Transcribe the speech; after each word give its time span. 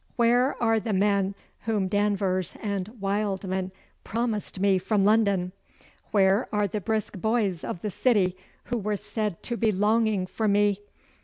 Where 0.15 0.55
are 0.63 0.79
the 0.79 0.93
men 0.93 1.35
whom 1.65 1.87
Danvers 1.87 2.57
and 2.59 2.87
Wildman 2.99 3.71
promised 4.03 4.59
me 4.59 4.79
from 4.79 5.05
London? 5.05 5.51
Where 6.09 6.49
are 6.51 6.67
the 6.67 6.81
brisk 6.81 7.19
boys 7.21 7.63
of 7.63 7.81
the 7.83 7.91
City 7.91 8.35
who 8.63 8.79
were 8.79 8.95
said 8.97 9.43
to 9.43 9.55
be 9.57 9.71
longing 9.71 10.25
for 10.25 10.47
me? 10.47 10.79